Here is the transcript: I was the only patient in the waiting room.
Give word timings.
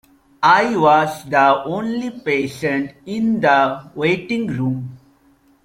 I 0.41 0.75
was 0.77 1.25
the 1.29 1.63
only 1.63 2.09
patient 2.09 2.93
in 3.05 3.39
the 3.39 3.91
waiting 3.93 4.47
room. 4.47 4.97